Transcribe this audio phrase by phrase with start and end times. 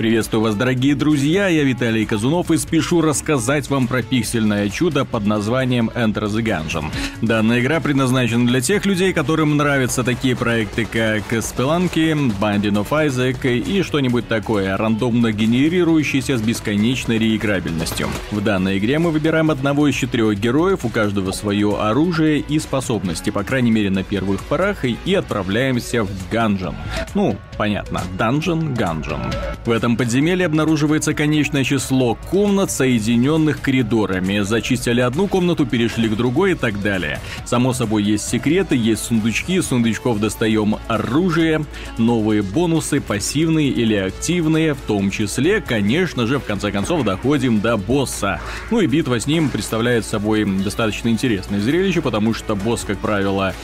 [0.00, 5.26] Приветствую вас, дорогие друзья, я Виталий Казунов и спешу рассказать вам про пиксельное чудо под
[5.26, 6.86] названием Enter the Gungeon.
[7.20, 13.46] Данная игра предназначена для тех людей, которым нравятся такие проекты, как Spelunky, Binding of Isaac
[13.46, 18.08] и что-нибудь такое, рандомно генерирующееся с бесконечной реиграбельностью.
[18.30, 23.28] В данной игре мы выбираем одного из четырех героев, у каждого свое оружие и способности,
[23.28, 26.74] по крайней мере на первых порах, и отправляемся в ганжен.
[27.12, 29.20] Ну, понятно, данжен, ганжен.
[29.66, 34.40] В этом подземелье обнаруживается конечное число комнат, соединенных коридорами.
[34.40, 37.20] Зачистили одну комнату, перешли к другой и так далее.
[37.44, 41.64] Само собой, есть секреты, есть сундучки, сундучков достаем оружие,
[41.98, 47.76] новые бонусы, пассивные или активные, в том числе, конечно же, в конце концов, доходим до
[47.76, 48.40] босса.
[48.70, 53.54] Ну и битва с ним представляет собой достаточно интересное зрелище, потому что босс, как правило,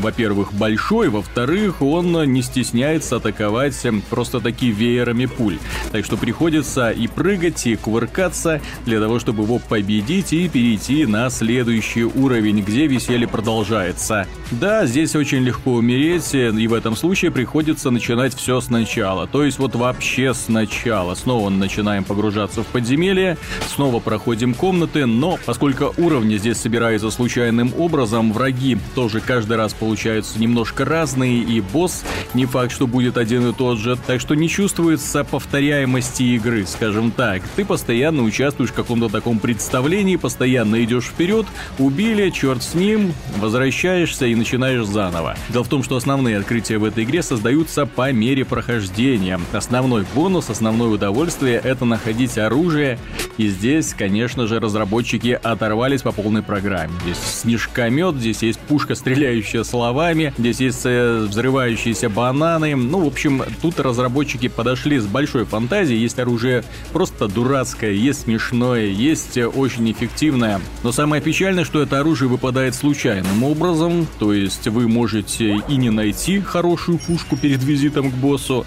[0.00, 3.74] во-первых, большой, во-вторых, он не стесняется атаковать
[4.10, 5.53] просто таки веерами пуль.
[5.92, 11.30] Так что приходится и прыгать, и кувыркаться для того, чтобы его победить и перейти на
[11.30, 14.26] следующий уровень, где веселье продолжается.
[14.50, 19.26] Да, здесь очень легко умереть, и в этом случае приходится начинать все сначала.
[19.26, 21.14] То есть вот вообще сначала.
[21.14, 23.36] Снова начинаем погружаться в подземелье,
[23.74, 30.38] снова проходим комнаты, но поскольку уровни здесь собираются случайным образом, враги тоже каждый раз получаются
[30.38, 34.48] немножко разные, и босс не факт, что будет один и тот же, так что не
[34.48, 37.42] чувствуется повторяемости игры, скажем так.
[37.54, 41.46] Ты постоянно участвуешь в каком-то таком представлении, постоянно идешь вперед,
[41.78, 45.36] убили, черт с ним, возвращаешься и начинаешь заново.
[45.50, 49.38] Дело в том, что основные открытия в этой игре создаются по мере прохождения.
[49.52, 52.98] Основной бонус, основное удовольствие— это находить оружие,
[53.36, 56.92] и здесь, конечно же, разработчики оторвались по полной программе.
[57.02, 62.74] Здесь снежкомет, здесь есть пушка, стреляющая словами, здесь есть э, взрывающиеся бананы.
[62.76, 66.00] Ну, в общем, тут разработчики подошли с большой фантазией.
[66.00, 70.60] Есть оружие просто дурацкое, есть смешное, есть э, очень эффективное.
[70.84, 74.06] Но самое печальное, что это оружие выпадает случайным образом.
[74.20, 78.64] То есть вы можете и не найти хорошую пушку перед визитом к боссу,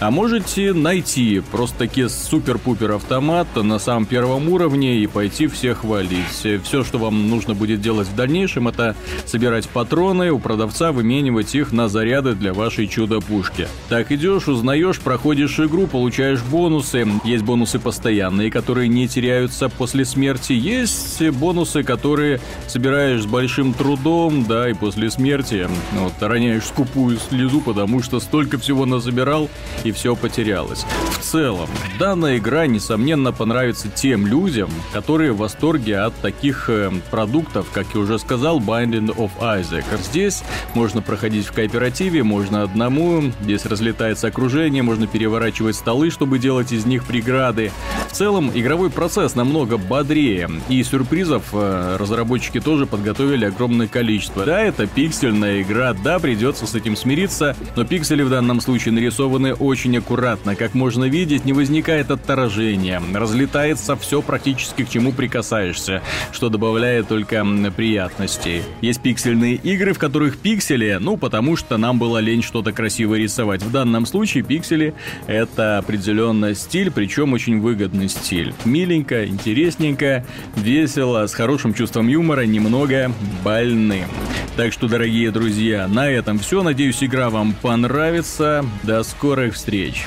[0.00, 6.26] а можете найти просто-таки супер-пупер автомат на самом первом уровне и пойти всех валить.
[6.64, 11.72] Все, что вам нужно будет делать в дальнейшем, это собирать патроны у продавца, выменивать их
[11.72, 13.68] на заряды для вашей чудо-пушки.
[13.88, 16.07] Так идешь, узнаешь, проходишь игру, получаешь
[16.50, 17.06] бонусы.
[17.24, 20.52] Есть бонусы постоянные, которые не теряются после смерти.
[20.52, 27.60] Есть бонусы, которые собираешь с большим трудом, да, и после смерти вот, роняешь скупую слезу,
[27.60, 29.48] потому что столько всего назабирал
[29.84, 30.84] и все потерялось.
[31.12, 31.68] В целом,
[31.98, 38.00] данная игра, несомненно, понравится тем людям, которые в восторге от таких э, продуктов, как я
[38.00, 39.84] уже сказал, Binding of Isaac.
[40.02, 40.42] Здесь
[40.74, 46.84] можно проходить в кооперативе, можно одному, здесь разлетается окружение, можно переворачивать столы, чтобы делать из
[46.84, 47.72] них преграды.
[48.10, 54.44] В целом, игровой процесс намного бодрее, и сюрпризов э, разработчики тоже подготовили огромное количество.
[54.44, 59.54] Да, это пиксельная игра, да, придется с этим смириться, но пиксели в данном случае нарисованы
[59.54, 60.56] очень аккуратно.
[60.56, 67.46] Как можно видеть, не возникает отторжения, разлетается все практически к чему прикасаешься, что добавляет только
[67.74, 68.62] приятностей.
[68.82, 73.62] Есть пиксельные игры, в которых пиксели, ну, потому что нам было лень что-то красиво рисовать.
[73.62, 74.92] В данном случае пиксели—
[75.26, 78.54] это определенный стиль, причем очень выгодный стиль.
[78.64, 80.24] Миленько, интересненько,
[80.56, 83.12] весело, с хорошим чувством юмора, немного
[83.42, 84.08] больным.
[84.56, 86.62] Так что, дорогие друзья, на этом все.
[86.62, 88.64] Надеюсь, игра вам понравится.
[88.82, 90.04] До скорых встреч!